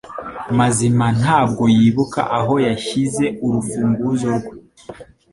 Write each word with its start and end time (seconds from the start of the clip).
Mazima 0.57 1.07
ntabwo 1.19 1.63
yibuka 1.77 2.21
aho 2.39 2.53
yashyize 2.67 3.25
urufunguzo 3.45 4.27
rwe. 4.37 4.57